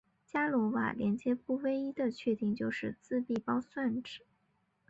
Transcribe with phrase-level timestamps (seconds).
[0.25, 2.57] 伽罗瓦连接不唯一的确定
[2.99, 4.21] 自闭包算子。